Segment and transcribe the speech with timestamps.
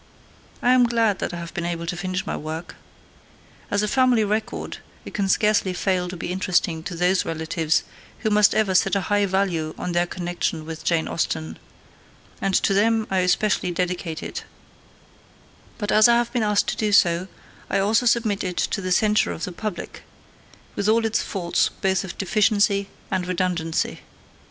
[0.63, 2.73] I am glad that I have been able to finish my work.
[3.69, 7.83] As a family record it can scarcely fail to be interesting to those relatives
[8.21, 11.59] who must ever set a high value on their connection with Jane Austen,
[12.41, 14.43] and to them I especially dedicate it;
[15.77, 17.27] but as I have been asked to do so,
[17.69, 20.01] I also submit it to the censure of the public,
[20.75, 23.99] with all its faults both of deficiency and redundancy.